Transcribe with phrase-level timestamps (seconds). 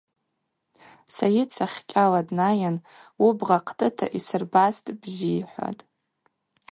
[1.15, 2.75] Сайыт сахькӏьала днайын:–
[3.23, 5.81] Уыбгъа хътӏыта йсырбастӏ, бзи,– йхӏватӏ.